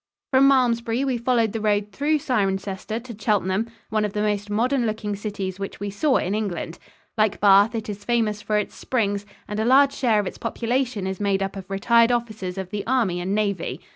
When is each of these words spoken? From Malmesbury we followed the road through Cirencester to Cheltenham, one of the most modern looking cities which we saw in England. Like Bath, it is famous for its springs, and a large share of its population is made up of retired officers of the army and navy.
From 0.31 0.47
Malmesbury 0.47 1.05
we 1.05 1.19
followed 1.19 1.51
the 1.51 1.61
road 1.61 1.91
through 1.91 2.17
Cirencester 2.17 2.99
to 3.03 3.15
Cheltenham, 3.15 3.67
one 3.91 4.03
of 4.03 4.13
the 4.13 4.23
most 4.23 4.49
modern 4.49 4.87
looking 4.87 5.15
cities 5.15 5.59
which 5.59 5.79
we 5.79 5.91
saw 5.91 6.17
in 6.17 6.33
England. 6.33 6.79
Like 7.19 7.39
Bath, 7.39 7.75
it 7.75 7.87
is 7.87 8.03
famous 8.03 8.41
for 8.41 8.57
its 8.57 8.73
springs, 8.73 9.27
and 9.47 9.59
a 9.59 9.63
large 9.63 9.93
share 9.93 10.19
of 10.19 10.25
its 10.25 10.39
population 10.39 11.05
is 11.05 11.19
made 11.19 11.43
up 11.43 11.55
of 11.55 11.69
retired 11.69 12.11
officers 12.11 12.57
of 12.57 12.71
the 12.71 12.83
army 12.87 13.19
and 13.21 13.35
navy. 13.35 13.79